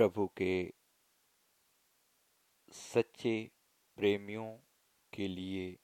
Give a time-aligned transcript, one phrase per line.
[0.00, 0.72] प्रभु के
[2.72, 3.50] सच्चे
[3.96, 4.58] प्रेमियों
[5.12, 5.76] के लिए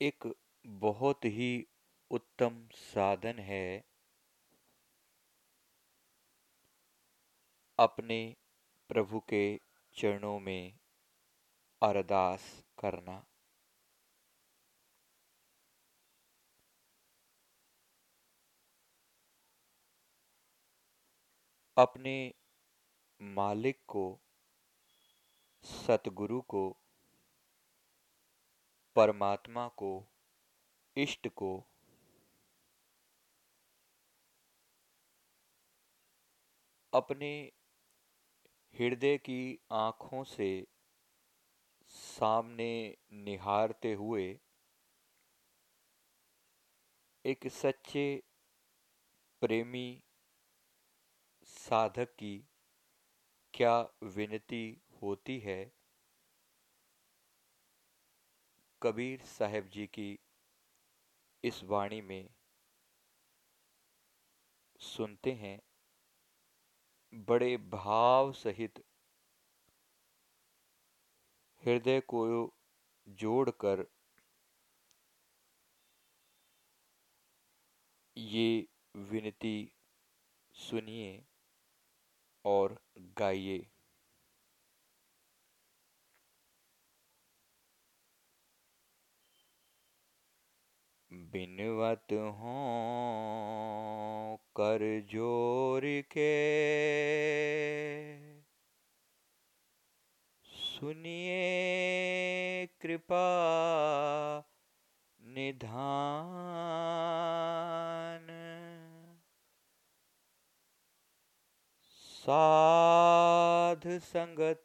[0.00, 0.34] एक
[0.66, 1.66] बहुत ही
[2.10, 3.84] उत्तम साधन है
[7.78, 8.36] अपने
[8.88, 9.60] प्रभु के
[9.94, 10.78] चरणों में
[11.82, 13.24] अरदास करना।
[21.78, 22.34] अपने
[23.22, 24.20] मालिक को,
[25.64, 26.76] सतगुरु को,
[28.96, 30.06] परमात्मा को,
[30.96, 31.66] इष्ट को
[36.92, 37.52] अपने
[38.74, 40.66] हृदय की आँखों से
[41.86, 44.40] सामने निहारते हुए
[47.24, 48.22] एक सच्चे
[49.40, 50.02] प्रेमी
[51.68, 52.48] साधक की
[53.54, 55.72] क्या विनती होती है?
[58.82, 60.18] कबीर साहेब जी की
[61.44, 62.30] इस वाणी में
[64.80, 65.60] सुनते हैं,
[67.14, 68.84] बड़े भाव सहित
[71.62, 72.54] हृदय को
[73.08, 73.86] जोड़कर
[78.16, 79.72] ये विनती
[80.54, 81.27] सुनिए।
[82.48, 82.78] और
[83.18, 83.58] गाइए।
[91.32, 92.54] बिनवत हो
[94.56, 94.82] कर
[95.12, 95.82] ज़ोर
[96.12, 96.32] के
[100.44, 101.38] सुनिए
[102.82, 103.26] कृपा
[105.20, 105.68] निधान।
[112.30, 114.64] साध संगत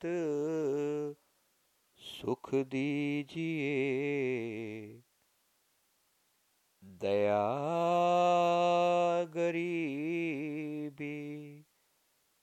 [1.97, 3.73] सुख दीजिए।
[6.83, 11.65] दया गरीबी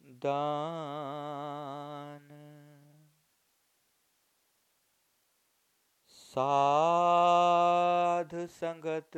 [0.02, 2.28] दान।
[6.08, 9.10] साध संगत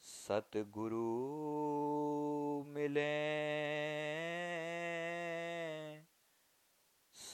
[0.00, 4.21] सतगुरु मिले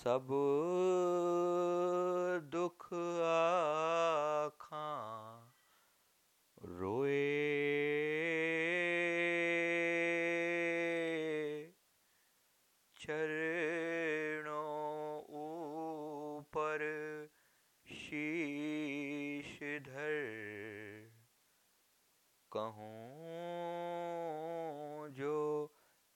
[0.09, 0.29] सब
[2.53, 2.93] दुख
[3.23, 4.89] आखा
[6.63, 7.27] रोए।
[13.01, 16.79] चरणों ऊपर
[17.87, 20.33] शीश धर
[22.53, 25.67] कहूँ जो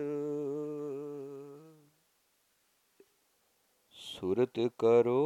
[3.90, 5.22] सुरत करो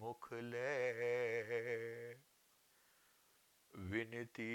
[0.00, 0.70] मुखले
[3.74, 4.52] विनती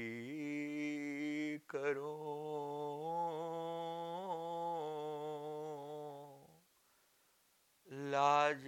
[1.69, 2.15] करो
[8.07, 8.65] लाज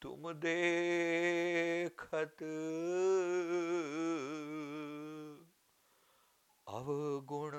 [0.02, 2.44] तुम देखत।
[6.68, 7.52] अवगुण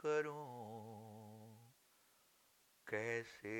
[0.00, 0.44] करो
[2.86, 3.58] कैसे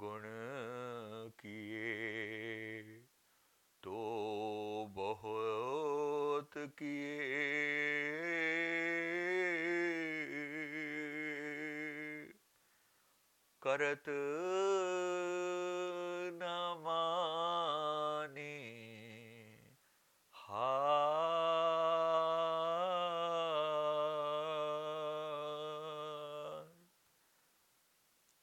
[0.00, 0.22] अवगुण
[1.40, 1.90] किए
[3.82, 3.98] तो
[4.96, 7.18] बहुत किए।
[13.62, 14.04] करत
[16.38, 16.42] न
[16.84, 18.54] माने
[20.34, 20.78] हार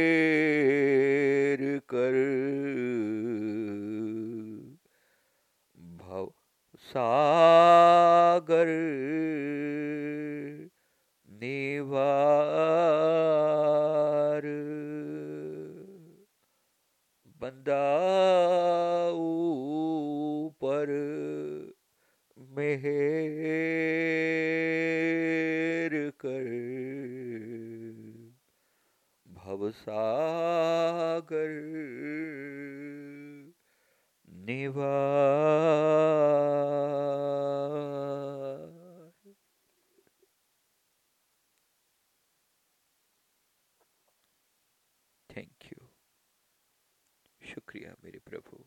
[29.74, 31.50] भवसागर
[34.28, 34.90] निवा
[45.30, 45.88] थैंक यू
[47.54, 48.64] शुक्रिया मेरे प्रभु।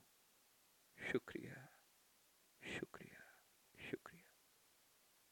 [1.11, 1.76] शुक्रिया।